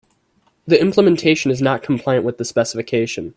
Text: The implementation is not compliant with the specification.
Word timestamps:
The 0.65 0.81
implementation 0.81 1.51
is 1.51 1.61
not 1.61 1.83
compliant 1.83 2.25
with 2.25 2.39
the 2.39 2.43
specification. 2.43 3.29